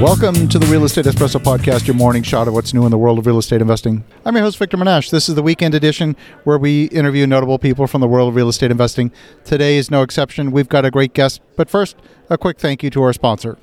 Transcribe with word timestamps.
Welcome 0.00 0.48
to 0.48 0.58
the 0.58 0.66
Real 0.70 0.84
Estate 0.84 1.06
Espresso 1.06 1.40
Podcast, 1.40 1.86
your 1.86 1.96
morning 1.96 2.22
shot 2.22 2.48
of 2.48 2.52
what's 2.54 2.74
new 2.74 2.84
in 2.84 2.90
the 2.90 2.98
world 2.98 3.18
of 3.18 3.24
real 3.24 3.38
estate 3.38 3.62
investing. 3.62 4.04
I'm 4.26 4.34
your 4.34 4.44
host, 4.44 4.58
Victor 4.58 4.76
Menasce. 4.76 5.10
This 5.10 5.26
is 5.30 5.36
the 5.36 5.42
weekend 5.42 5.74
edition 5.74 6.16
where 6.44 6.58
we 6.58 6.84
interview 6.86 7.26
notable 7.26 7.58
people 7.58 7.86
from 7.86 8.02
the 8.02 8.06
world 8.06 8.28
of 8.28 8.34
real 8.34 8.50
estate 8.50 8.70
investing. 8.70 9.10
Today 9.46 9.78
is 9.78 9.90
no 9.90 10.02
exception. 10.02 10.50
We've 10.52 10.68
got 10.68 10.84
a 10.84 10.90
great 10.90 11.14
guest. 11.14 11.40
But 11.56 11.70
first, 11.70 11.96
a 12.28 12.36
quick 12.36 12.58
thank 12.58 12.82
you 12.82 12.90
to 12.90 13.02
our 13.04 13.14
sponsor. 13.14 13.56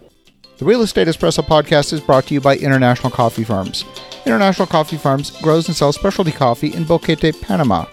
The 0.57 0.65
Real 0.65 0.81
Estate 0.81 1.07
Espresso 1.07 1.43
Podcast 1.43 1.93
is 1.93 2.01
brought 2.01 2.25
to 2.25 2.33
you 2.33 2.41
by 2.41 2.57
International 2.57 3.11
Coffee 3.11 3.43
Farms. 3.43 3.85
International 4.25 4.67
Coffee 4.67 4.97
Farms 4.97 5.29
grows 5.41 5.67
and 5.67 5.77
sells 5.77 5.95
specialty 5.95 6.31
coffee 6.31 6.73
in 6.73 6.83
Boquete, 6.83 7.39
Panama. 7.43 7.85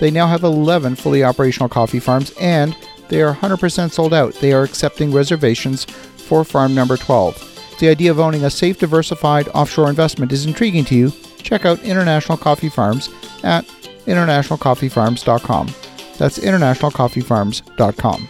They 0.00 0.10
now 0.10 0.26
have 0.26 0.42
11 0.42 0.96
fully 0.96 1.22
operational 1.22 1.68
coffee 1.68 2.00
farms 2.00 2.32
and 2.40 2.74
they 3.08 3.20
are 3.20 3.34
100% 3.34 3.92
sold 3.92 4.14
out. 4.14 4.32
They 4.36 4.54
are 4.54 4.62
accepting 4.62 5.12
reservations 5.12 5.84
for 5.84 6.44
farm 6.44 6.74
number 6.74 6.96
12. 6.96 7.53
If 7.74 7.80
the 7.80 7.88
idea 7.88 8.12
of 8.12 8.20
owning 8.20 8.44
a 8.44 8.50
safe, 8.50 8.78
diversified 8.78 9.48
offshore 9.48 9.90
investment 9.90 10.30
is 10.30 10.46
intriguing 10.46 10.84
to 10.84 10.94
you, 10.94 11.12
check 11.38 11.64
out 11.64 11.82
International 11.82 12.38
Coffee 12.38 12.68
Farms 12.68 13.10
at 13.42 13.64
internationalcoffeefarms.com. 14.06 15.74
That's 16.16 16.38
internationalcoffeefarms.com. 16.38 18.28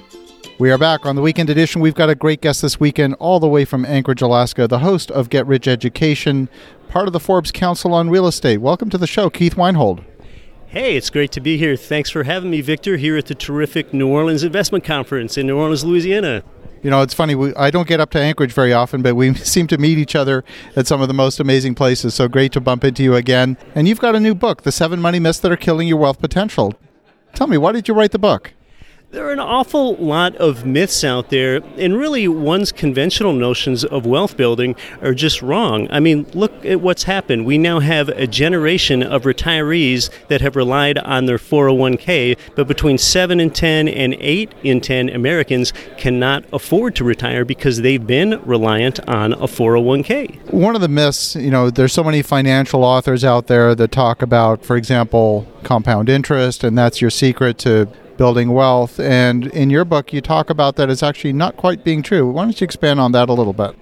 We 0.59 0.71
are 0.71 0.79
back 0.79 1.05
on 1.05 1.15
the 1.15 1.21
weekend 1.21 1.51
edition. 1.51 1.83
We've 1.83 1.95
got 1.95 2.09
a 2.09 2.15
great 2.15 2.41
guest 2.41 2.63
this 2.63 2.81
weekend, 2.81 3.17
all 3.17 3.39
the 3.39 3.47
way 3.47 3.67
from 3.67 3.85
Anchorage, 3.85 4.23
Alaska, 4.23 4.67
the 4.67 4.79
host 4.79 5.11
of 5.11 5.29
Get 5.29 5.47
Rich 5.47 5.69
Education, 5.69 6.49
part 6.89 7.07
of 7.07 7.13
the 7.13 7.21
Forbes 7.21 7.53
Council 7.53 7.93
on 7.93 8.09
Real 8.09 8.27
Estate. 8.27 8.63
Welcome 8.63 8.89
to 8.89 8.97
the 8.97 9.07
show, 9.07 9.29
Keith 9.29 9.59
Weinhold. 9.59 10.03
Hey, 10.69 10.97
it's 10.97 11.11
great 11.11 11.33
to 11.33 11.43
be 11.43 11.59
here. 11.59 11.77
Thanks 11.77 12.09
for 12.09 12.23
having 12.23 12.51
me, 12.51 12.63
Victor, 12.63 12.97
here 12.97 13.19
at 13.19 13.27
the 13.27 13.35
terrific 13.35 13.93
New 13.93 14.09
Orleans 14.09 14.43
Investment 14.43 14.85
Conference 14.85 15.37
in 15.37 15.47
New 15.47 15.59
Orleans, 15.59 15.85
Louisiana. 15.85 16.43
You 16.85 16.91
know, 16.91 17.01
it's 17.01 17.15
funny. 17.15 17.35
We, 17.35 17.55
I 17.55 17.71
don't 17.71 17.89
get 17.89 17.99
up 17.99 18.11
to 18.11 18.21
Anchorage 18.21 18.53
very 18.53 18.75
often, 18.75 19.01
but 19.01 19.17
we 19.17 19.33
seem 19.53 19.67
to 19.69 19.79
meet 19.79 19.97
each 19.97 20.15
other 20.15 20.45
at 20.77 20.87
some 20.87 21.01
of 21.01 21.09
the 21.09 21.15
most 21.15 21.41
amazing 21.41 21.75
places. 21.75 22.15
So 22.15 22.29
great 22.29 22.53
to 22.53 22.61
bump 22.61 22.85
into 22.85 23.03
you 23.03 23.15
again. 23.17 23.57
And 23.75 23.89
you've 23.89 24.01
got 24.01 24.15
a 24.15 24.21
new 24.21 24.35
book, 24.35 24.63
The 24.63 24.71
Seven 24.71 25.01
Money 25.01 25.19
Myths 25.19 25.41
That 25.41 25.51
Are 25.51 25.57
Killing 25.57 25.89
Your 25.89 25.97
Wealth 25.97 26.21
Potential. 26.21 26.75
Tell 27.35 27.47
me, 27.47 27.57
why 27.57 27.73
did 27.73 27.89
you 27.89 27.95
write 27.95 28.11
the 28.11 28.19
book? 28.19 28.53
There 29.15 29.29
are 29.29 29.33
an 29.33 29.39
awful 29.39 29.95
lot 29.95 30.35
of 30.39 30.67
myths 30.67 31.05
out 31.05 31.31
there, 31.31 31.61
and 31.79 31.97
really 31.97 32.27
one's 32.27 32.73
conventional 32.73 33.33
notions 33.33 33.85
of 33.85 34.07
wealth 34.07 34.37
building 34.37 34.75
are 35.03 35.15
just 35.15 35.41
wrong. 35.41 35.87
I 35.93 36.01
mean, 36.01 36.27
look 36.35 36.53
at 36.65 36.81
what's 36.81 37.05
happened. 37.05 37.47
We 37.47 37.57
now 37.57 37.79
have 37.79 38.09
a 38.09 38.27
generation 38.27 39.05
of 39.05 39.23
retirees 39.23 40.11
that 40.27 40.41
have 40.41 40.57
relied 40.57 40.99
on 40.99 41.27
their 41.27 41.39
401k, 41.39 42.37
but 42.57 42.67
between 42.67 42.99
7 42.99 43.39
in 43.39 43.51
10 43.51 43.87
and 43.87 44.15
8 44.15 44.53
in 44.65 44.81
10 44.81 45.11
Americans 45.11 45.73
cannot 45.97 46.45
afford 46.53 46.97
to 46.97 47.05
retire 47.05 47.45
because 47.45 47.83
they've 47.83 48.05
been 48.05 48.43
reliant 48.45 48.99
on 49.09 49.33
a 49.35 49.47
401k. 49.47 50.53
One 50.53 50.75
of 50.75 50.81
the 50.81 50.89
myths, 50.89 51.37
you 51.37 51.53
know, 51.53 51.71
there's 51.71 51.93
so 51.93 52.03
many 52.03 52.23
financial 52.23 52.83
authors 52.83 53.23
out 53.23 53.47
there 53.47 53.77
that 53.77 53.93
talk 53.93 54.23
about, 54.23 54.65
for 54.65 54.77
example, 54.77 55.47
compound 55.63 56.09
interest, 56.09 56.65
and 56.65 56.77
that's 56.77 57.01
your 57.01 57.11
secret 57.11 57.59
to 57.59 57.87
building 58.17 58.53
wealth. 58.53 58.99
And 59.01 59.47
in 59.49 59.71
your 59.71 59.85
book, 59.85 60.13
you 60.13 60.21
talk 60.21 60.51
about 60.51 60.77
that 60.77 60.91
as 60.91 61.03
actually 61.03 61.33
not 61.33 61.57
quite 61.57 61.85
being 61.85 62.03
true. 62.03 62.31
Why 62.31 62.45
don't 62.45 62.61
you 62.61 62.65
expand 62.65 63.01
on 63.01 63.13
that 63.13 63.29
a 63.29 63.33
little 63.33 63.53
bit? 63.53 63.77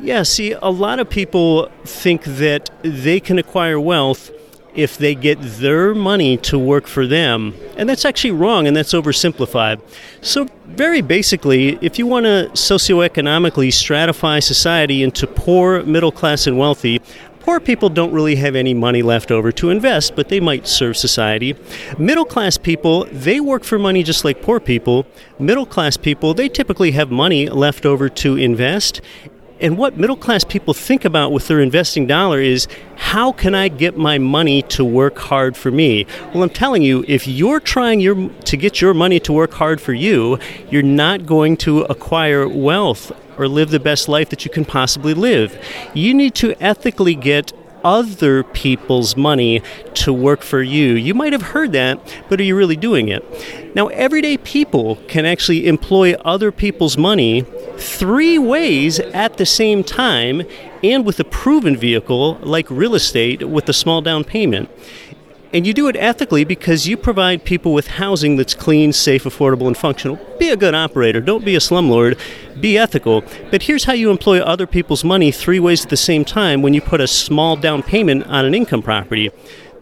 Yeah, 0.00 0.22
see, 0.22 0.52
a 0.52 0.70
lot 0.70 0.98
of 0.98 1.08
people 1.08 1.70
think 1.84 2.24
that 2.24 2.70
they 2.82 3.20
can 3.20 3.38
acquire 3.38 3.78
wealth 3.78 4.30
if 4.74 4.98
they 4.98 5.14
get 5.14 5.38
their 5.40 5.94
money 5.94 6.36
to 6.36 6.58
work 6.58 6.86
for 6.86 7.06
them. 7.06 7.54
And 7.76 7.88
that's 7.88 8.04
actually 8.04 8.32
wrong 8.32 8.66
and 8.66 8.76
that's 8.76 8.92
oversimplified. 8.92 9.80
So, 10.20 10.48
very 10.66 11.00
basically, 11.00 11.78
if 11.80 11.98
you 11.98 12.06
want 12.06 12.24
to 12.26 12.50
socioeconomically 12.54 13.68
stratify 13.68 14.42
society 14.42 15.02
into 15.02 15.26
poor, 15.26 15.84
middle 15.84 16.10
class, 16.10 16.46
and 16.46 16.58
wealthy, 16.58 17.00
Poor 17.44 17.60
people 17.60 17.90
don't 17.90 18.10
really 18.10 18.36
have 18.36 18.56
any 18.56 18.72
money 18.72 19.02
left 19.02 19.30
over 19.30 19.52
to 19.52 19.68
invest, 19.68 20.16
but 20.16 20.30
they 20.30 20.40
might 20.40 20.66
serve 20.66 20.96
society. 20.96 21.54
Middle 21.98 22.24
class 22.24 22.56
people, 22.56 23.04
they 23.12 23.38
work 23.38 23.64
for 23.64 23.78
money 23.78 24.02
just 24.02 24.24
like 24.24 24.40
poor 24.40 24.58
people. 24.58 25.06
Middle 25.38 25.66
class 25.66 25.98
people, 25.98 26.32
they 26.32 26.48
typically 26.48 26.92
have 26.92 27.10
money 27.10 27.50
left 27.50 27.84
over 27.84 28.08
to 28.08 28.36
invest. 28.38 29.02
And 29.60 29.76
what 29.76 29.98
middle 29.98 30.16
class 30.16 30.42
people 30.42 30.72
think 30.72 31.04
about 31.04 31.32
with 31.32 31.46
their 31.46 31.60
investing 31.60 32.06
dollar 32.06 32.40
is 32.40 32.66
how 32.96 33.30
can 33.32 33.54
I 33.54 33.68
get 33.68 33.98
my 33.98 34.16
money 34.16 34.62
to 34.62 34.82
work 34.82 35.18
hard 35.18 35.54
for 35.54 35.70
me? 35.70 36.06
Well, 36.32 36.44
I'm 36.44 36.48
telling 36.48 36.80
you, 36.80 37.04
if 37.06 37.28
you're 37.28 37.60
trying 37.60 38.00
your, 38.00 38.30
to 38.30 38.56
get 38.56 38.80
your 38.80 38.94
money 38.94 39.20
to 39.20 39.34
work 39.34 39.52
hard 39.52 39.82
for 39.82 39.92
you, 39.92 40.38
you're 40.70 40.82
not 40.82 41.26
going 41.26 41.58
to 41.58 41.82
acquire 41.82 42.48
wealth 42.48 43.12
or 43.38 43.48
live 43.48 43.70
the 43.70 43.80
best 43.80 44.08
life 44.08 44.30
that 44.30 44.44
you 44.44 44.50
can 44.50 44.64
possibly 44.64 45.14
live. 45.14 45.58
You 45.94 46.14
need 46.14 46.34
to 46.36 46.54
ethically 46.62 47.14
get 47.14 47.52
other 47.84 48.42
people's 48.42 49.16
money 49.16 49.62
to 49.92 50.12
work 50.12 50.42
for 50.42 50.62
you. 50.62 50.94
You 50.94 51.12
might 51.14 51.32
have 51.32 51.42
heard 51.42 51.72
that, 51.72 52.00
but 52.28 52.40
are 52.40 52.44
you 52.44 52.56
really 52.56 52.76
doing 52.76 53.08
it? 53.08 53.22
Now, 53.76 53.88
everyday 53.88 54.38
people 54.38 54.96
can 55.06 55.26
actually 55.26 55.66
employ 55.66 56.14
other 56.14 56.50
people's 56.50 56.96
money 56.96 57.42
three 57.76 58.38
ways 58.38 58.98
at 59.00 59.36
the 59.36 59.44
same 59.44 59.84
time 59.84 60.42
and 60.82 61.04
with 61.04 61.20
a 61.20 61.24
proven 61.24 61.76
vehicle 61.76 62.38
like 62.42 62.70
real 62.70 62.94
estate 62.94 63.48
with 63.48 63.68
a 63.68 63.72
small 63.72 64.00
down 64.00 64.24
payment. 64.24 64.70
And 65.54 65.68
you 65.68 65.72
do 65.72 65.86
it 65.86 65.94
ethically 65.94 66.42
because 66.42 66.88
you 66.88 66.96
provide 66.96 67.44
people 67.44 67.72
with 67.72 67.86
housing 67.86 68.34
that's 68.34 68.54
clean, 68.54 68.92
safe, 68.92 69.22
affordable, 69.22 69.68
and 69.68 69.76
functional. 69.76 70.18
Be 70.36 70.48
a 70.48 70.56
good 70.56 70.74
operator. 70.74 71.20
Don't 71.20 71.44
be 71.44 71.54
a 71.54 71.60
slumlord. 71.60 72.18
Be 72.60 72.76
ethical. 72.76 73.22
But 73.52 73.62
here's 73.62 73.84
how 73.84 73.92
you 73.92 74.10
employ 74.10 74.40
other 74.40 74.66
people's 74.66 75.04
money 75.04 75.30
three 75.30 75.60
ways 75.60 75.84
at 75.84 75.90
the 75.90 75.96
same 75.96 76.24
time 76.24 76.60
when 76.60 76.74
you 76.74 76.80
put 76.80 77.00
a 77.00 77.06
small 77.06 77.54
down 77.54 77.84
payment 77.84 78.26
on 78.26 78.44
an 78.44 78.52
income 78.52 78.82
property. 78.82 79.30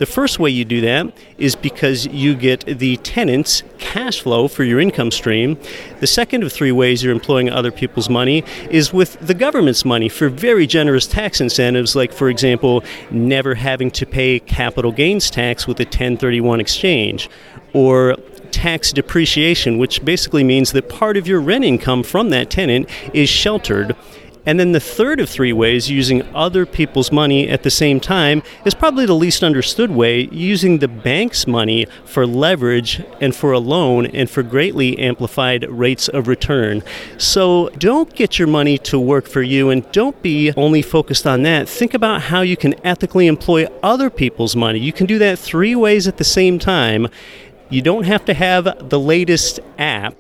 The 0.03 0.07
first 0.07 0.41
way 0.41 0.51
you 0.51 0.65
do 0.65 0.81
that 0.81 1.17
is 1.39 1.55
because 1.55 2.07
you 2.09 2.35
get 2.35 2.67
the 2.67 2.97
tenant's 2.97 3.63
cash 3.79 4.21
flow 4.21 4.49
for 4.49 4.65
your 4.65 4.81
income 4.81 5.13
stream. 5.13 5.57
The 6.01 6.09
second 6.09 6.43
of 6.43 6.53
three 6.53 6.73
ways 6.73 7.05
you're 7.05 7.13
employing 7.13 7.49
other 7.49 7.71
people's 7.71 8.11
money 8.11 8.43
is 8.69 8.93
with 8.93 9.17
the 9.21 9.33
government's 9.33 9.85
money 9.85 10.09
for 10.09 10.29
very 10.29 10.67
generous 10.67 11.07
tax 11.07 11.41
incentives, 11.41 11.95
like, 11.95 12.13
for 12.13 12.29
example, 12.29 12.83
never 13.13 13.55
having 13.55 13.93
to 13.93 14.05
pay 14.05 14.41
capital 14.41 14.91
gains 14.91 15.31
tax 15.31 15.69
with 15.69 15.79
a 15.79 15.85
1031 15.85 16.59
exchange, 16.59 17.31
or 17.73 18.17
tax 18.51 18.93
depreciation, 18.93 19.79
which 19.79 20.05
basically 20.05 20.43
means 20.43 20.73
that 20.73 20.89
part 20.89 21.17
of 21.17 21.29
your 21.29 21.41
rent 21.41 21.65
income 21.65 22.03
from 22.03 22.31
that 22.31 22.51
tenant 22.51 22.91
is 23.15 23.29
sheltered 23.29 23.95
and 24.45 24.59
then 24.59 24.73
the 24.73 24.81
third 24.81 25.21
of 25.21 25.29
three 25.29 25.53
ways, 25.53 25.91
using 25.91 26.23
other 26.35 26.67
people's 26.67 27.13
money 27.13 27.49
at 27.49 27.63
the 27.63 27.71
same 27.71 28.01
time, 28.01 28.43
is 28.65 28.75
probably 28.75 29.07
the 29.07 29.15
least 29.15 29.45
understood 29.45 29.91
way, 29.91 30.29
using 30.33 30.79
the 30.79 30.89
bank's 30.89 31.47
money 31.47 31.87
for 32.05 32.27
leverage 32.27 33.03
and 33.21 33.35
for 33.35 33.53
a 33.53 33.59
loan 33.59 34.07
and 34.07 34.29
for 34.29 34.43
greatly 34.43 34.99
amplified 34.99 35.69
rates 35.71 36.09
of 36.09 36.27
return. 36.27 36.83
So 37.19 37.69
don't 37.79 38.15
get 38.15 38.39
your 38.39 38.49
money 38.49 38.79
to 38.79 38.99
work 38.99 39.29
for 39.29 39.43
you 39.43 39.71
and 39.71 39.91
don't 39.93 40.21
be 40.23 40.53
only 40.57 40.83
focused 40.83 41.27
on 41.27 41.43
that. 41.45 41.69
Think 41.69 41.95
about 41.95 42.23
how 42.23 42.41
you 42.41 42.57
can 42.57 42.75
ethically 42.85 43.29
employ 43.29 43.67
other 43.83 44.11
people's 44.11 44.57
money. 44.57 44.81
You 44.81 44.93
can 44.93 45.07
do 45.07 45.19
that 45.19 45.39
three 45.39 45.77
ways 45.77 46.09
at 46.09 46.17
the 46.17 46.25
same 46.25 46.59
time. 46.59 47.07
You 47.71 47.81
don't 47.81 48.05
have 48.05 48.25
to 48.27 48.35
have 48.35 48.91
the 48.91 49.01
latest 49.01 49.61
app 49.79 50.15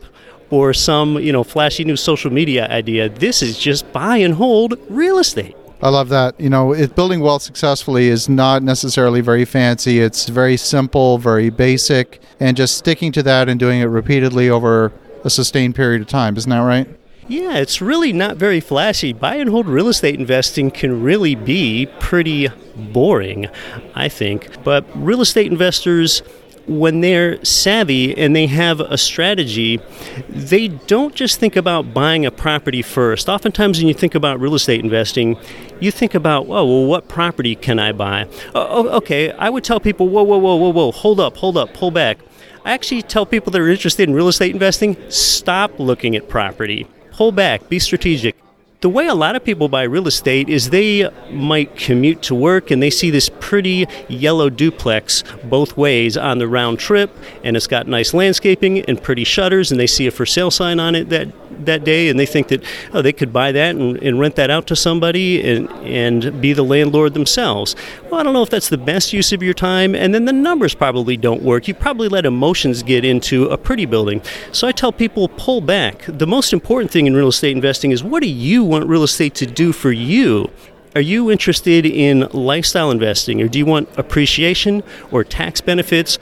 or 0.52 0.74
some, 0.74 1.18
you 1.18 1.32
know, 1.32 1.42
flashy 1.42 1.82
new 1.82 1.96
social 1.96 2.30
media 2.30 2.68
idea. 2.68 3.08
This 3.08 3.42
is 3.42 3.58
just 3.58 3.90
buy 3.90 4.18
and 4.18 4.34
hold 4.34 4.78
real 4.90 5.18
estate. 5.18 5.56
I 5.80 5.88
love 5.88 6.10
that. 6.10 6.38
You 6.38 6.50
know, 6.50 6.72
it, 6.72 6.94
building 6.94 7.20
wealth 7.20 7.42
successfully 7.42 8.08
is 8.08 8.28
not 8.28 8.62
necessarily 8.62 9.22
very 9.22 9.46
fancy. 9.46 9.98
It's 9.98 10.28
very 10.28 10.58
simple, 10.58 11.16
very 11.16 11.48
basic, 11.48 12.20
and 12.38 12.54
just 12.56 12.76
sticking 12.76 13.12
to 13.12 13.22
that 13.24 13.48
and 13.48 13.58
doing 13.58 13.80
it 13.80 13.86
repeatedly 13.86 14.50
over 14.50 14.92
a 15.24 15.30
sustained 15.30 15.74
period 15.74 16.02
of 16.02 16.06
time. 16.06 16.36
Isn't 16.36 16.50
that 16.50 16.58
right? 16.60 16.86
Yeah, 17.28 17.56
it's 17.56 17.80
really 17.80 18.12
not 18.12 18.36
very 18.36 18.60
flashy. 18.60 19.12
Buy 19.14 19.36
and 19.36 19.48
hold 19.48 19.66
real 19.66 19.88
estate 19.88 20.18
investing 20.18 20.70
can 20.70 21.02
really 21.02 21.34
be 21.34 21.86
pretty 21.98 22.48
boring, 22.76 23.48
I 23.94 24.08
think. 24.10 24.62
But 24.62 24.84
real 24.94 25.22
estate 25.22 25.50
investors 25.50 26.22
when 26.66 27.00
they're 27.00 27.42
savvy 27.44 28.16
and 28.16 28.34
they 28.34 28.46
have 28.46 28.80
a 28.80 28.96
strategy, 28.98 29.80
they 30.28 30.68
don't 30.68 31.14
just 31.14 31.40
think 31.40 31.56
about 31.56 31.92
buying 31.92 32.24
a 32.26 32.30
property 32.30 32.82
first. 32.82 33.28
Oftentimes, 33.28 33.78
when 33.78 33.88
you 33.88 33.94
think 33.94 34.14
about 34.14 34.40
real 34.40 34.54
estate 34.54 34.82
investing, 34.82 35.36
you 35.80 35.90
think 35.90 36.14
about, 36.14 36.46
oh, 36.46 36.64
well, 36.64 36.86
what 36.86 37.08
property 37.08 37.54
can 37.54 37.78
I 37.78 37.92
buy? 37.92 38.26
Oh, 38.54 38.66
oh, 38.68 38.88
okay, 38.98 39.32
I 39.32 39.50
would 39.50 39.64
tell 39.64 39.80
people, 39.80 40.08
whoa, 40.08 40.22
whoa, 40.22 40.38
whoa, 40.38 40.56
whoa, 40.56 40.70
whoa, 40.70 40.92
hold 40.92 41.20
up, 41.20 41.36
hold 41.36 41.56
up, 41.56 41.74
pull 41.74 41.90
back. 41.90 42.18
I 42.64 42.72
actually 42.72 43.02
tell 43.02 43.26
people 43.26 43.50
that 43.50 43.60
are 43.60 43.68
interested 43.68 44.08
in 44.08 44.14
real 44.14 44.28
estate 44.28 44.52
investing, 44.52 44.96
stop 45.10 45.78
looking 45.80 46.14
at 46.14 46.28
property. 46.28 46.86
Pull 47.10 47.32
back, 47.32 47.68
be 47.68 47.78
strategic. 47.78 48.36
The 48.82 48.88
way 48.88 49.06
a 49.06 49.14
lot 49.14 49.36
of 49.36 49.44
people 49.44 49.68
buy 49.68 49.84
real 49.84 50.08
estate 50.08 50.48
is 50.48 50.70
they 50.70 51.08
might 51.30 51.76
commute 51.76 52.20
to 52.22 52.34
work 52.34 52.70
and 52.72 52.82
they 52.82 52.90
see 52.90 53.10
this 53.10 53.30
pretty 53.40 53.86
yellow 54.08 54.50
duplex 54.50 55.22
both 55.44 55.76
ways 55.76 56.16
on 56.16 56.38
the 56.38 56.48
round 56.48 56.80
trip, 56.80 57.16
and 57.44 57.56
it's 57.56 57.68
got 57.68 57.86
nice 57.86 58.12
landscaping 58.12 58.80
and 58.82 59.00
pretty 59.00 59.24
shutters, 59.24 59.70
and 59.70 59.78
they 59.78 59.86
see 59.86 60.06
a 60.08 60.10
for 60.10 60.26
sale 60.26 60.50
sign 60.50 60.80
on 60.80 60.94
it 60.94 61.08
that 61.10 61.28
that 61.66 61.84
day, 61.84 62.08
and 62.08 62.18
they 62.18 62.26
think 62.26 62.48
that 62.48 62.64
oh 62.92 63.02
they 63.02 63.12
could 63.12 63.32
buy 63.32 63.52
that 63.52 63.76
and, 63.76 63.96
and 63.98 64.18
rent 64.18 64.36
that 64.36 64.50
out 64.50 64.66
to 64.66 64.76
somebody 64.76 65.40
and 65.42 65.70
and 65.84 66.40
be 66.40 66.52
the 66.52 66.64
landlord 66.64 67.14
themselves. 67.14 67.76
Well, 68.10 68.18
I 68.18 68.22
don't 68.22 68.32
know 68.32 68.42
if 68.42 68.50
that's 68.50 68.68
the 68.68 68.78
best 68.78 69.12
use 69.12 69.32
of 69.32 69.42
your 69.42 69.54
time, 69.54 69.94
and 69.94 70.14
then 70.14 70.24
the 70.24 70.32
numbers 70.32 70.74
probably 70.74 71.16
don't 71.16 71.42
work. 71.42 71.68
You 71.68 71.74
probably 71.74 72.08
let 72.08 72.26
emotions 72.26 72.82
get 72.82 73.04
into 73.04 73.46
a 73.46 73.56
pretty 73.56 73.86
building. 73.86 74.22
So 74.50 74.66
I 74.66 74.72
tell 74.72 74.92
people 74.92 75.28
pull 75.28 75.60
back. 75.60 76.04
The 76.08 76.26
most 76.26 76.52
important 76.52 76.90
thing 76.90 77.06
in 77.06 77.14
real 77.14 77.28
estate 77.28 77.52
investing 77.52 77.92
is 77.92 78.02
what 78.02 78.22
do 78.22 78.28
you 78.28 78.64
want 78.72 78.88
real 78.88 79.02
estate 79.02 79.34
to 79.36 79.46
do 79.46 79.70
for 79.70 79.92
you? 79.92 80.50
Are 80.94 81.00
you 81.00 81.30
interested 81.30 81.86
in 81.86 82.26
lifestyle 82.32 82.90
investing, 82.90 83.40
or 83.40 83.48
do 83.48 83.58
you 83.58 83.66
want 83.66 83.88
appreciation 83.98 84.82
or 85.10 85.24
tax 85.24 85.60
benefits? 85.60 86.18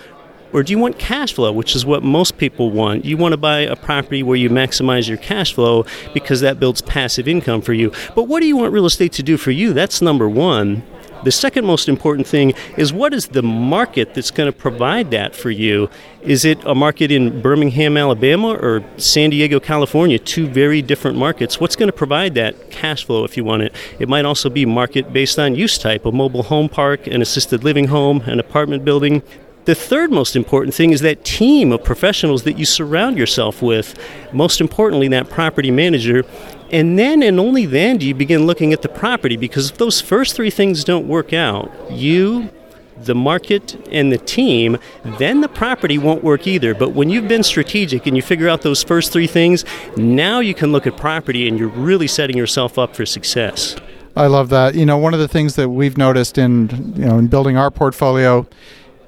Or 0.53 0.65
do 0.65 0.73
you 0.73 0.81
want 0.81 0.99
cash 0.99 1.33
flow, 1.33 1.53
which 1.53 1.77
is 1.77 1.87
what 1.87 2.03
most 2.03 2.37
people 2.37 2.73
want? 2.73 3.05
You 3.05 3.17
want 3.17 3.35
to 3.35 3.37
buy 3.37 3.61
a 3.61 3.77
property 3.77 4.25
where 4.25 4.37
you 4.37 4.51
maximize 4.51 5.09
your 5.09 5.17
cash 5.17 5.55
flow 5.55 5.87
because 6.13 6.41
that 6.41 6.59
builds 6.59 6.83
passive 6.83 7.29
income 7.29 7.63
for 7.63 7.73
you. 7.73 7.93
But 8.17 8.25
what 8.25 8.41
do 8.41 8.47
you 8.47 8.57
want 8.57 8.73
real 8.73 8.87
estate 8.87 9.13
to 9.13 9.23
do 9.23 9.37
for 9.37 9.53
you? 9.53 9.73
That's 9.73 10.03
number 10.03 10.29
one. 10.29 10.83
The 11.23 11.31
second 11.31 11.67
most 11.67 11.87
important 11.87 12.27
thing 12.27 12.55
is 12.79 12.95
what 12.95 13.13
is 13.13 13.29
the 13.29 13.43
market 13.43 14.15
that's 14.15 14.31
going 14.31 14.51
to 14.51 14.57
provide 14.57 15.11
that 15.11 15.35
for 15.37 15.51
you? 15.51 15.91
Is 16.23 16.47
it 16.47 16.65
a 16.65 16.75
market 16.75 17.11
in 17.11 17.43
Birmingham, 17.43 17.99
Alabama, 17.99 18.55
or 18.55 18.83
San 18.97 19.29
Diego, 19.29 19.61
California? 19.61 20.19
Two 20.19 20.47
very 20.47 20.81
different 20.81 21.19
markets. 21.19 21.61
What's 21.61 21.77
going 21.77 21.89
to 21.89 21.93
provide 21.93 22.35
that 22.37 22.71
cash 22.71 23.05
flow 23.05 23.25
if 23.25 23.37
you 23.37 23.45
want 23.45 23.65
it? 23.65 23.75
It 23.99 24.09
might 24.09 24.25
also 24.25 24.49
be 24.49 24.65
market 24.65 25.13
based 25.13 25.39
on 25.39 25.55
use 25.55 25.77
type 25.77 26.07
a 26.07 26.13
mobile 26.13 26.45
home 26.45 26.71
park, 26.71 27.07
an 27.07 27.21
assisted 27.21 27.65
living 27.65 27.89
home, 27.89 28.23
an 28.23 28.41
apartment 28.41 28.85
building. 28.87 29.23
The 29.67 29.75
third 29.75 30.11
most 30.11 30.37
important 30.37 30.75
thing 30.75 30.93
is 30.93 31.01
that 31.03 31.25
team 31.25 31.71
of 31.71 31.85
professionals 31.85 32.45
that 32.45 32.59
you 32.59 32.65
surround 32.65 33.19
yourself 33.19 33.61
with. 33.61 33.99
Most 34.33 34.61
importantly, 34.61 35.09
that 35.09 35.29
property 35.29 35.71
manager. 35.71 36.25
And 36.71 36.99
then 36.99 37.23
and 37.23 37.39
only 37.39 37.67
then 37.67 37.99
do 37.99 38.07
you 38.07 38.15
begin 38.15 38.47
looking 38.47 38.73
at 38.73 38.83
the 38.83 38.89
property 38.89 39.37
because 39.37 39.71
if 39.71 39.79
those 39.79 40.01
first 40.01 40.35
three 40.35 40.51
things 40.51 40.83
don't 40.83 41.07
work 41.07 41.33
out, 41.33 41.71
you, 41.91 42.49
the 42.97 43.15
market, 43.15 43.77
and 43.91 44.11
the 44.13 44.19
team, 44.19 44.79
then 45.19 45.41
the 45.41 45.49
property 45.49 45.99
won't 45.99 46.25
work 46.25 46.47
either. 46.47 46.75
But 46.75 46.91
when 46.91 47.11
you've 47.11 47.29
been 47.29 47.43
strategic 47.43 48.07
and 48.07 48.17
you 48.17 48.23
figure 48.23 48.49
out 48.49 48.63
those 48.63 48.83
first 48.83 49.13
three 49.13 49.27
things, 49.27 49.65
now 49.97 50.41
you 50.41 50.55
can 50.55 50.73
look 50.73 50.87
at 50.87 50.97
property 50.97 51.49
and 51.49 51.59
you're 51.59 51.69
really 51.69 52.07
setting 52.07 52.37
yourself 52.37 52.79
up 52.79 52.95
for 52.95 53.05
success. 53.05 53.77
I 54.17 54.27
love 54.27 54.49
that. 54.51 54.75
You 54.75 54.87
know, 54.87 54.99
one 54.99 55.15
of 55.15 55.21
the 55.21 55.29
things 55.29 55.57
that 55.57 55.69
we've 55.69 55.97
noticed 55.97 56.39
in 56.39 56.95
you 56.97 57.07
know 57.07 57.19
in 57.19 57.29
building 57.29 57.57
our 57.57 57.71
portfolio 57.71 58.47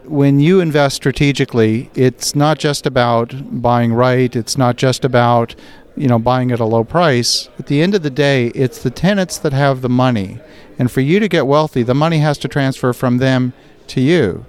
when 0.05 0.41
you 0.41 0.61
invest 0.61 0.97
strategically, 0.97 1.91
it's 1.95 2.35
not 2.35 2.59
just 2.59 2.87
about 2.87 3.35
buying 3.63 3.93
right, 3.93 4.35
it's 4.35 4.59
not 4.59 4.77
just 4.77 5.05
about 5.05 5.55
you 5.97 6.09
know 6.09 6.19
buying 6.19 6.51
at 6.51 6.61
a 6.61 6.65
low 6.65 6.85
price. 6.85 7.49
At 7.59 7.67
the 7.67 7.83
end 7.83 7.95
of 7.95 8.03
the 8.03 8.11
day, 8.11 8.49
it's 8.49 8.83
the 8.83 8.91
tenants 8.91 9.39
that 9.39 9.53
have 9.53 9.81
the 9.81 9.89
money. 9.89 10.41
And 10.79 10.91
for 10.91 11.01
you 11.01 11.21
to 11.21 11.29
get 11.29 11.47
wealthy, 11.47 11.83
the 11.83 11.95
money 11.95 12.19
has 12.19 12.39
to 12.39 12.49
transfer 12.49 12.93
from 12.93 13.19
them 13.19 13.53
to 13.89 14.01
you. 14.01 14.47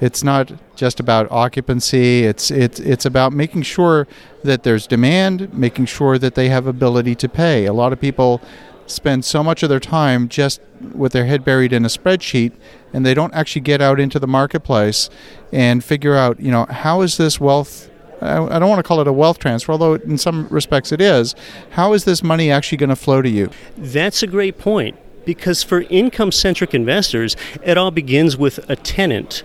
It's 0.00 0.22
not 0.22 0.52
just 0.74 1.00
about 1.00 1.30
occupancy. 1.30 2.24
It's 2.24 2.50
it's 2.50 2.80
it's 2.80 3.06
about 3.06 3.32
making 3.32 3.62
sure 3.62 4.06
that 4.42 4.62
there's 4.62 4.86
demand, 4.86 5.52
making 5.54 5.86
sure 5.86 6.18
that 6.18 6.34
they 6.34 6.48
have 6.48 6.66
ability 6.66 7.14
to 7.16 7.28
pay. 7.28 7.66
A 7.66 7.72
lot 7.72 7.92
of 7.92 8.00
people 8.00 8.40
spend 8.86 9.24
so 9.24 9.42
much 9.42 9.62
of 9.62 9.68
their 9.68 9.80
time 9.80 10.28
just 10.28 10.60
with 10.94 11.12
their 11.12 11.26
head 11.26 11.44
buried 11.44 11.72
in 11.72 11.84
a 11.84 11.88
spreadsheet 11.88 12.52
and 12.92 13.04
they 13.04 13.14
don't 13.14 13.34
actually 13.34 13.62
get 13.62 13.80
out 13.80 13.98
into 13.98 14.18
the 14.18 14.26
marketplace 14.26 15.10
and 15.52 15.84
figure 15.84 16.14
out, 16.14 16.38
you 16.40 16.50
know, 16.50 16.66
how 16.66 17.00
is 17.00 17.16
this 17.16 17.40
wealth 17.40 17.90
I 18.20 18.58
don't 18.58 18.68
want 18.68 18.78
to 18.78 18.82
call 18.82 19.00
it 19.00 19.06
a 19.06 19.12
wealth 19.12 19.38
transfer, 19.38 19.72
although 19.72 19.94
in 19.94 20.16
some 20.16 20.48
respects 20.48 20.90
it 20.90 21.02
is. 21.02 21.34
How 21.72 21.92
is 21.92 22.04
this 22.04 22.22
money 22.22 22.50
actually 22.50 22.78
going 22.78 22.88
to 22.90 22.96
flow 22.96 23.20
to 23.20 23.28
you? 23.28 23.50
That's 23.76 24.22
a 24.22 24.26
great 24.26 24.58
point 24.58 24.96
because 25.26 25.62
for 25.62 25.82
income 25.90 26.32
centric 26.32 26.72
investors, 26.72 27.36
it 27.62 27.76
all 27.76 27.90
begins 27.90 28.36
with 28.36 28.58
a 28.70 28.76
tenant 28.76 29.42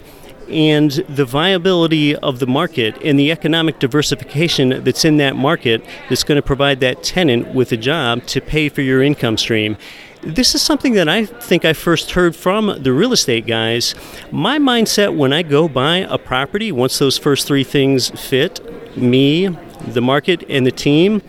and 0.51 0.91
the 0.91 1.25
viability 1.25 2.15
of 2.15 2.39
the 2.39 2.47
market 2.47 2.97
and 3.03 3.17
the 3.17 3.31
economic 3.31 3.79
diversification 3.79 4.83
that's 4.83 5.05
in 5.05 5.17
that 5.17 5.35
market 5.35 5.83
that's 6.09 6.23
going 6.23 6.35
to 6.35 6.41
provide 6.41 6.79
that 6.81 7.03
tenant 7.03 7.53
with 7.53 7.71
a 7.71 7.77
job 7.77 8.25
to 8.27 8.41
pay 8.41 8.69
for 8.69 8.81
your 8.81 9.01
income 9.01 9.37
stream. 9.37 9.77
This 10.21 10.53
is 10.53 10.61
something 10.61 10.93
that 10.93 11.09
I 11.09 11.25
think 11.25 11.65
I 11.65 11.73
first 11.73 12.11
heard 12.11 12.35
from 12.35 12.83
the 12.83 12.93
real 12.93 13.11
estate 13.11 13.47
guys. 13.47 13.95
My 14.31 14.59
mindset 14.59 15.17
when 15.17 15.33
I 15.33 15.41
go 15.41 15.67
buy 15.67 15.97
a 15.97 16.19
property, 16.19 16.71
once 16.71 16.99
those 16.99 17.17
first 17.17 17.47
three 17.47 17.63
things 17.63 18.09
fit 18.11 18.59
me, 18.95 19.47
the 19.87 20.01
market, 20.01 20.43
and 20.47 20.65
the 20.65 20.71
team, 20.71 21.23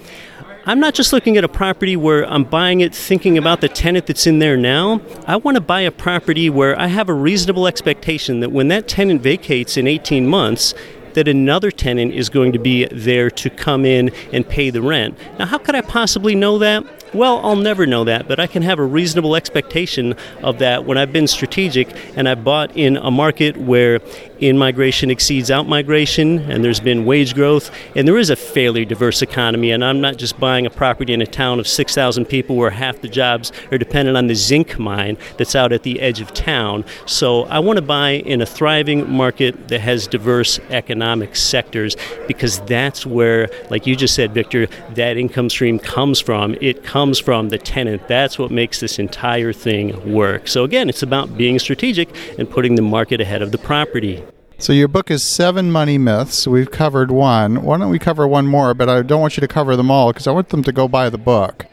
I'm 0.64 0.79
not 0.79 0.94
just 0.94 1.12
looking 1.12 1.37
at 1.37 1.43
a 1.43 1.49
property 1.49 1.97
where 1.97 2.25
I'm 2.25 2.44
buying 2.44 2.82
it 2.82 2.94
thinking 2.94 3.37
about 3.37 3.61
the 3.61 3.69
tenant 3.69 4.06
that's 4.06 4.29
in 4.29 4.38
there 4.38 4.56
now. 4.56 5.00
I 5.26 5.35
want 5.35 5.56
to 5.56 5.61
buy 5.61 5.81
a 5.81 5.91
property 5.91 6.49
where 6.50 6.79
I 6.79 6.87
have 6.87 7.09
a 7.09 7.14
reasonable 7.14 7.67
expectation 7.67 8.38
that 8.41 8.53
when 8.53 8.69
that 8.69 8.87
tenant 8.87 9.23
vacates 9.23 9.76
in 9.76 9.88
18 9.88 10.25
months, 10.25 10.73
that 11.14 11.26
another 11.26 11.73
tenant 11.73 12.14
is 12.14 12.29
going 12.29 12.53
to 12.53 12.61
be 12.61 12.87
there 12.87 13.29
to 13.29 13.50
come 13.50 13.85
in 13.85 14.14
and 14.32 14.49
pay 14.49 14.70
the 14.70 14.81
rent. 14.81 15.19
Now, 15.37 15.47
how 15.47 15.59
could 15.59 15.75
I 15.75 15.81
possibly 15.81 16.37
know 16.37 16.59
that? 16.59 17.01
Well, 17.14 17.44
I'll 17.44 17.56
never 17.56 17.85
know 17.85 18.05
that, 18.05 18.26
but 18.26 18.41
I 18.41 18.47
can 18.47 18.62
have 18.62 18.79
a 18.79 18.85
reasonable 18.85 19.37
expectation 19.37 20.14
of 20.43 20.61
that 20.61 20.87
when 20.87 20.97
I've 20.97 21.12
been 21.12 21.26
strategic 21.26 21.94
and 22.17 22.26
I've 22.26 22.43
bought 22.43 22.75
in 22.75 22.97
a 22.97 23.11
market 23.11 23.59
where 23.59 24.00
in 24.38 24.56
migration 24.56 25.11
exceeds 25.11 25.50
out 25.50 25.69
migration 25.69 26.38
and 26.50 26.64
there's 26.64 26.81
been 26.81 27.05
wage 27.05 27.32
growth 27.32 27.70
and 27.94 28.09
there 28.09 28.17
is 28.17 28.29
a 28.29 28.35
fairly 28.35 28.85
diverse 28.85 29.23
economy 29.23 29.70
and 29.70 29.85
I'm 29.85 30.00
not 30.00 30.17
just 30.17 30.41
buying 30.41 30.67
a 30.67 30.70
property 30.70 31.12
in 31.12 31.23
a 31.23 31.26
town 31.26 31.61
of 31.61 31.69
6,000 31.69 32.25
people 32.25 32.56
where 32.56 32.70
half 32.70 33.00
the 33.03 33.09
jobs 33.09 33.53
are 33.70 33.79
dependent 33.79 34.17
on 34.17 34.26
the 34.26 34.35
zinc 34.35 34.79
mine 34.79 35.19
that's 35.37 35.55
out 35.55 35.70
at 35.70 35.82
the 35.82 36.00
edge 36.00 36.20
of 36.20 36.32
town. 36.32 36.85
So 37.06 37.43
I 37.44 37.59
want 37.59 37.76
to 37.76 37.82
buy 37.82 38.12
in 38.12 38.41
a 38.41 38.47
thriving 38.47 39.09
market 39.09 39.69
that 39.69 39.81
has 39.81 40.06
diverse 40.06 40.59
economic 40.70 41.37
sectors 41.37 41.94
because 42.26 42.61
that's 42.62 43.05
where 43.05 43.50
like 43.69 43.87
you 43.87 43.94
just 43.94 44.14
said 44.14 44.32
Victor 44.32 44.67
that 44.94 45.19
income 45.19 45.50
stream 45.50 45.79
comes 45.79 46.19
from. 46.20 46.56
It 46.61 46.82
comes 46.82 47.01
comes 47.02 47.19
from 47.19 47.49
the 47.49 47.58
tenant. 47.58 48.06
That's 48.06 48.38
what 48.38 48.52
makes 48.52 48.78
this 48.78 48.96
entire 48.96 49.52
thing 49.52 50.12
work. 50.12 50.46
So, 50.46 50.62
again, 50.62 50.88
it's 50.88 51.02
about 51.02 51.37
being 51.37 51.58
strategic 51.58 52.08
and 52.38 52.49
putting 52.49 52.76
the 52.76 52.82
market 52.82 53.20
ahead 53.20 53.43
of 53.43 53.50
the 53.50 53.58
property. 53.58 54.22
So, 54.58 54.72
your 54.72 54.87
book 54.87 55.10
is 55.10 55.20
Seven 55.25 55.72
Money 55.72 55.99
Myths. 55.99 56.46
We've 56.46 56.70
covered 56.70 57.10
one. 57.10 57.64
Why 57.64 57.78
don't 57.78 57.90
we 57.90 57.99
cover 57.99 58.28
one 58.28 58.46
more? 58.46 58.72
But 58.72 58.88
I 58.88 59.02
don't 59.02 59.20
want 59.20 59.37
you 59.37 59.40
to 59.40 59.49
cover 59.49 59.75
them 59.75 59.90
all 59.90 60.12
because 60.12 60.28
I 60.28 60.31
want 60.31 60.50
them 60.50 60.62
to 60.62 60.70
go 60.70 60.87
buy 60.87 61.10
the 61.10 61.19
book. 61.19 61.66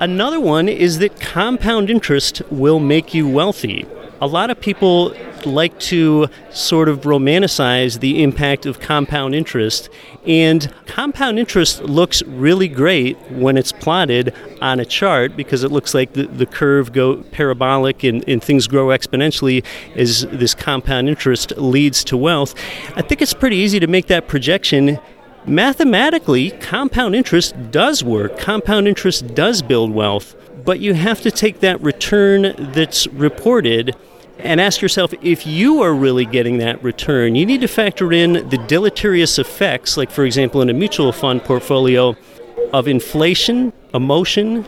Another 0.00 0.38
one 0.38 0.68
is 0.68 0.98
that 0.98 1.18
compound 1.18 1.88
interest 1.88 2.42
will 2.50 2.78
make 2.78 3.14
you 3.14 3.26
wealthy. 3.26 3.86
A 4.20 4.26
lot 4.26 4.50
of 4.50 4.60
people 4.60 5.14
like 5.46 5.78
to 5.80 6.28
sort 6.50 6.88
of 6.88 7.02
romanticize 7.02 8.00
the 8.00 8.22
impact 8.22 8.66
of 8.66 8.80
compound 8.80 9.34
interest. 9.34 9.88
And 10.26 10.72
compound 10.86 11.38
interest 11.38 11.82
looks 11.82 12.22
really 12.22 12.68
great 12.68 13.18
when 13.30 13.56
it's 13.56 13.72
plotted 13.72 14.34
on 14.60 14.80
a 14.80 14.84
chart 14.84 15.36
because 15.36 15.64
it 15.64 15.70
looks 15.70 15.94
like 15.94 16.14
the, 16.14 16.26
the 16.26 16.46
curve 16.46 16.92
go 16.92 17.16
parabolic 17.16 18.04
and, 18.04 18.26
and 18.28 18.42
things 18.42 18.66
grow 18.66 18.88
exponentially 18.88 19.64
as 19.96 20.22
this 20.26 20.54
compound 20.54 21.08
interest 21.08 21.52
leads 21.56 22.04
to 22.04 22.16
wealth. 22.16 22.54
I 22.96 23.02
think 23.02 23.22
it's 23.22 23.34
pretty 23.34 23.56
easy 23.56 23.80
to 23.80 23.86
make 23.86 24.06
that 24.06 24.28
projection 24.28 24.98
mathematically, 25.46 26.50
compound 26.52 27.14
interest 27.14 27.54
does 27.70 28.02
work. 28.02 28.38
Compound 28.38 28.88
interest 28.88 29.34
does 29.34 29.62
build 29.62 29.92
wealth. 29.92 30.34
But 30.64 30.80
you 30.80 30.94
have 30.94 31.20
to 31.22 31.30
take 31.30 31.60
that 31.60 31.80
return 31.82 32.54
that's 32.72 33.06
reported 33.08 33.94
and 34.38 34.60
ask 34.60 34.82
yourself 34.82 35.14
if 35.22 35.46
you 35.46 35.82
are 35.82 35.94
really 35.94 36.24
getting 36.24 36.58
that 36.58 36.82
return. 36.82 37.34
You 37.34 37.46
need 37.46 37.60
to 37.60 37.68
factor 37.68 38.12
in 38.12 38.48
the 38.48 38.58
deleterious 38.66 39.38
effects, 39.38 39.96
like, 39.96 40.10
for 40.10 40.24
example, 40.24 40.60
in 40.60 40.68
a 40.70 40.74
mutual 40.74 41.12
fund 41.12 41.42
portfolio, 41.44 42.16
of 42.72 42.88
inflation, 42.88 43.72
emotion, 43.92 44.66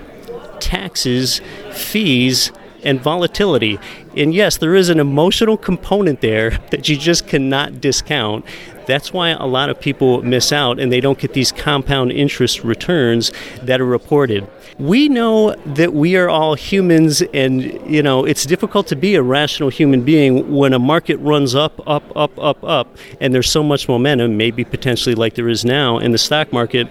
taxes, 0.61 1.41
fees, 1.73 2.53
and 2.87 3.01
volatility. 3.01 3.79
And 4.17 4.33
yes, 4.33 4.57
there 4.57 4.75
is 4.75 4.89
an 4.89 5.01
emotional 5.01 5.59
component 5.59 6.21
there 6.21 6.51
that 6.71 6.89
you 6.89 6.97
just 6.97 7.27
cannot 7.27 7.81
discount. 7.81 8.45
That's 8.87 9.13
why 9.13 9.31
a 9.31 9.47
lot 9.47 9.69
of 9.69 9.81
people 9.81 10.23
miss 10.23 10.53
out 10.53 10.79
and 10.79 10.93
they 10.93 11.01
don't 11.01 11.19
get 11.19 11.33
these 11.33 11.51
compound 11.51 12.13
interest 12.13 12.63
returns 12.63 13.33
that 13.63 13.81
are 13.81 13.87
reported. 13.87 14.49
We 14.79 15.09
know 15.09 15.57
that 15.75 15.93
we 15.93 16.17
are 16.17 16.29
all 16.29 16.55
humans 16.55 17.21
and 17.35 17.65
you 17.91 18.01
know, 18.01 18.25
it's 18.25 18.47
difficult 18.47 18.87
to 18.89 18.97
be 18.97 19.17
a 19.17 19.23
rational 19.23 19.71
human 19.71 20.03
being 20.03 20.55
when 20.55 20.73
a 20.73 20.79
market 20.79 21.17
runs 21.17 21.57
up, 21.57 21.81
up, 21.89 22.05
up, 22.15 22.39
up, 22.39 22.63
up 22.63 22.97
and 23.21 23.35
there's 23.35 23.51
so 23.51 23.65
much 23.65 23.89
momentum, 23.89 24.37
maybe 24.37 24.65
potentially 24.65 25.17
like 25.17 25.35
there 25.35 25.49
is 25.49 25.65
now 25.65 25.99
in 25.99 26.13
the 26.13 26.19
stock 26.19 26.53
market 26.53 26.87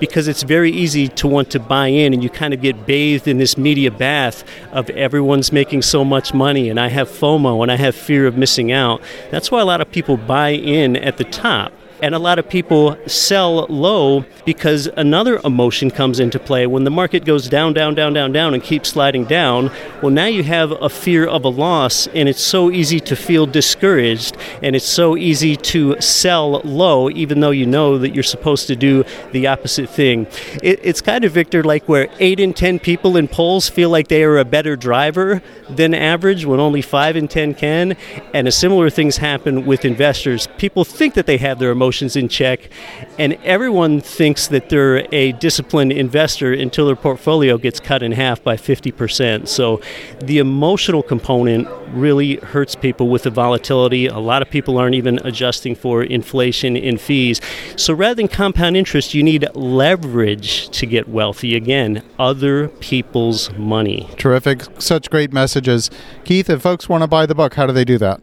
because 0.00 0.26
it's 0.26 0.42
very 0.42 0.72
easy 0.72 1.06
to 1.08 1.28
want 1.28 1.50
to 1.50 1.60
buy 1.60 1.88
in 1.88 2.12
and 2.12 2.22
you 2.22 2.30
kind 2.30 2.52
of 2.52 2.60
get 2.60 2.86
bathed 2.86 3.28
in 3.28 3.38
this 3.38 3.56
media 3.56 3.90
bath 3.90 4.42
of 4.72 4.90
everyone's 4.90 5.52
making 5.52 5.82
so 5.82 6.04
much 6.04 6.34
money 6.34 6.68
and 6.68 6.80
I 6.80 6.88
have 6.88 7.08
FOMO 7.08 7.62
and 7.62 7.70
I 7.70 7.76
have 7.76 7.94
fear 7.94 8.26
of 8.26 8.36
missing 8.36 8.72
out. 8.72 9.02
That's 9.30 9.50
why 9.50 9.60
a 9.60 9.64
lot 9.64 9.80
of 9.80 9.92
people 9.92 10.16
buy 10.16 10.50
in 10.50 10.96
at 10.96 11.18
the 11.18 11.24
top. 11.24 11.72
And 12.02 12.14
a 12.14 12.18
lot 12.18 12.38
of 12.38 12.48
people 12.48 12.96
sell 13.06 13.66
low 13.68 14.24
because 14.46 14.86
another 14.96 15.38
emotion 15.44 15.90
comes 15.90 16.18
into 16.18 16.38
play. 16.38 16.66
When 16.66 16.84
the 16.84 16.90
market 16.90 17.26
goes 17.26 17.48
down, 17.48 17.74
down, 17.74 17.94
down, 17.94 18.14
down, 18.14 18.32
down, 18.32 18.54
and 18.54 18.62
keeps 18.62 18.88
sliding 18.88 19.26
down, 19.26 19.70
well, 20.02 20.10
now 20.10 20.24
you 20.24 20.42
have 20.42 20.70
a 20.70 20.88
fear 20.88 21.26
of 21.26 21.44
a 21.44 21.48
loss, 21.48 22.06
and 22.08 22.26
it's 22.26 22.40
so 22.40 22.70
easy 22.70 23.00
to 23.00 23.14
feel 23.14 23.44
discouraged, 23.44 24.36
and 24.62 24.74
it's 24.74 24.86
so 24.86 25.16
easy 25.16 25.56
to 25.56 26.00
sell 26.00 26.60
low, 26.64 27.10
even 27.10 27.40
though 27.40 27.50
you 27.50 27.66
know 27.66 27.98
that 27.98 28.14
you're 28.14 28.22
supposed 28.22 28.66
to 28.68 28.76
do 28.76 29.04
the 29.32 29.46
opposite 29.46 29.90
thing. 29.90 30.26
It, 30.62 30.80
it's 30.82 31.02
kind 31.02 31.24
of, 31.24 31.32
Victor, 31.32 31.62
like 31.62 31.86
where 31.86 32.08
8 32.18 32.40
in 32.40 32.54
10 32.54 32.78
people 32.78 33.18
in 33.18 33.28
polls 33.28 33.68
feel 33.68 33.90
like 33.90 34.08
they 34.08 34.24
are 34.24 34.38
a 34.38 34.44
better 34.44 34.74
driver 34.74 35.42
than 35.68 35.92
average 35.92 36.46
when 36.46 36.60
only 36.60 36.80
5 36.80 37.16
in 37.16 37.28
10 37.28 37.54
can. 37.54 37.96
And 38.32 38.48
a 38.48 38.52
similar 38.52 38.88
things 38.88 39.18
happen 39.18 39.66
with 39.66 39.84
investors. 39.84 40.48
People 40.56 40.84
think 40.84 41.14
that 41.14 41.26
they 41.26 41.36
have 41.36 41.58
their 41.58 41.70
emotions 41.70 41.89
emotions 41.90 42.14
in 42.14 42.28
check, 42.28 42.70
and 43.18 43.32
everyone 43.42 44.00
thinks 44.00 44.46
that 44.46 44.68
they're 44.68 45.12
a 45.12 45.32
disciplined 45.32 45.90
investor 45.90 46.52
until 46.52 46.86
their 46.86 46.94
portfolio 46.94 47.58
gets 47.58 47.80
cut 47.80 48.00
in 48.00 48.12
half 48.12 48.44
by 48.44 48.56
50%. 48.56 49.48
So 49.48 49.80
the 50.20 50.38
emotional 50.38 51.02
component 51.02 51.66
really 51.88 52.36
hurts 52.36 52.76
people 52.76 53.08
with 53.08 53.24
the 53.24 53.30
volatility. 53.30 54.06
A 54.06 54.20
lot 54.20 54.40
of 54.40 54.48
people 54.50 54.78
aren't 54.78 54.94
even 54.94 55.18
adjusting 55.24 55.74
for 55.74 56.04
inflation 56.04 56.76
in 56.76 56.96
fees. 56.96 57.40
So 57.74 57.92
rather 57.92 58.14
than 58.14 58.28
compound 58.28 58.76
interest, 58.76 59.12
you 59.12 59.24
need 59.24 59.48
leverage 59.54 60.68
to 60.78 60.86
get 60.86 61.08
wealthy. 61.08 61.56
Again, 61.56 62.04
other 62.20 62.68
people's 62.68 63.52
money. 63.54 64.08
Terrific. 64.16 64.62
Such 64.78 65.10
great 65.10 65.32
messages. 65.32 65.90
Keith, 66.24 66.48
if 66.48 66.62
folks 66.62 66.88
want 66.88 67.02
to 67.02 67.08
buy 67.08 67.26
the 67.26 67.34
book, 67.34 67.54
how 67.54 67.66
do 67.66 67.72
they 67.72 67.84
do 67.84 67.98
that? 67.98 68.20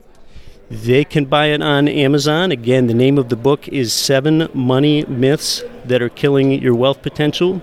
They 0.70 1.06
can 1.06 1.26
buy 1.26 1.48
it 1.48 1.62
on 1.62 1.88
Amazon. 1.88 2.52
Again, 2.52 2.88
the 2.88 2.94
name 2.94 3.18
of 3.18 3.30
the 3.30 3.38
book 3.38 3.70
is 3.70 3.94
Seven 3.94 4.50
Money 4.54 5.06
Myths 5.06 5.64
That 5.86 6.02
Are 6.02 6.10
Killing 6.10 6.62
Your 6.62 6.76
Wealth 6.76 7.02
Potential. 7.02 7.62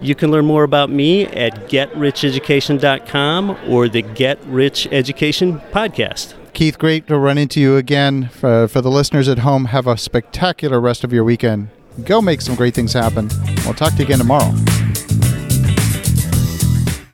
You 0.00 0.14
can 0.14 0.30
learn 0.30 0.46
more 0.46 0.62
about 0.62 0.90
me 0.90 1.26
at 1.26 1.68
getricheducation.com 1.68 3.58
or 3.68 3.88
the 3.88 4.02
Get 4.02 4.38
Rich 4.46 4.86
Education 4.92 5.60
podcast. 5.72 6.34
Keith, 6.52 6.78
great 6.78 7.06
to 7.08 7.18
run 7.18 7.36
into 7.36 7.60
you 7.60 7.76
again. 7.76 8.28
For, 8.28 8.68
for 8.68 8.80
the 8.80 8.90
listeners 8.90 9.28
at 9.28 9.40
home, 9.40 9.66
have 9.66 9.86
a 9.86 9.96
spectacular 9.96 10.80
rest 10.80 11.04
of 11.04 11.12
your 11.12 11.24
weekend. 11.24 11.68
Go 12.04 12.22
make 12.22 12.40
some 12.40 12.54
great 12.54 12.74
things 12.74 12.92
happen. 12.92 13.28
We'll 13.64 13.74
talk 13.74 13.92
to 13.92 13.98
you 13.98 14.04
again 14.04 14.18
tomorrow. 14.18 14.52